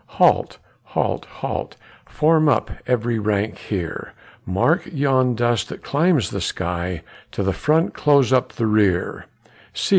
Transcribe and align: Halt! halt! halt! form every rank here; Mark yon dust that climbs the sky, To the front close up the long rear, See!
Halt! 0.17 0.57
halt! 0.83 1.25
halt! 1.25 1.75
form 2.07 2.49
every 2.87 3.19
rank 3.19 3.59
here; 3.59 4.13
Mark 4.47 4.89
yon 4.91 5.35
dust 5.35 5.69
that 5.69 5.83
climbs 5.83 6.31
the 6.31 6.41
sky, 6.41 7.03
To 7.33 7.43
the 7.43 7.53
front 7.53 7.93
close 7.93 8.33
up 8.33 8.51
the 8.53 8.63
long 8.63 8.73
rear, 8.73 9.25
See! 9.75 9.89